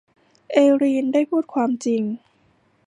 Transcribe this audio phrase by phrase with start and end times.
[0.51, 2.03] เอลีนได้พูดความจริง